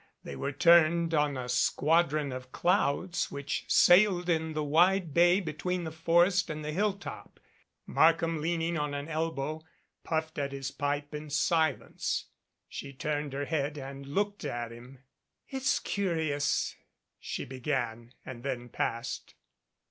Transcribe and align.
They 0.23 0.35
were 0.35 0.51
turned 0.51 1.13
on 1.13 1.37
a 1.37 1.47
squadron 1.47 2.31
of 2.31 2.51
clouds 2.51 3.29
which 3.29 3.65
sailed 3.67 4.29
in 4.29 4.53
the 4.53 4.63
wide 4.63 5.13
bay 5.13 5.39
between 5.39 5.83
the 5.83 5.91
forest 5.91 6.49
and 6.49 6.65
the 6.65 6.71
hilltop. 6.71 7.39
Markham, 7.85 8.41
leaning 8.41 8.79
on 8.79 8.95
an 8.95 9.07
el 9.07 9.31
bow, 9.31 9.63
puffed 10.03 10.39
at 10.39 10.53
his 10.53 10.71
pipe 10.71 11.13
in 11.13 11.29
silence. 11.29 12.25
She 12.67 12.93
turned 12.93 13.33
her 13.33 13.45
head 13.45 13.77
and 13.77 14.07
looked 14.07 14.43
at 14.43 14.71
him. 14.71 15.03
"It's 15.47 15.77
curious" 15.77 16.75
she 17.19 17.45
began, 17.45 18.15
and 18.25 18.41
then 18.41 18.69
paused. 18.69 19.35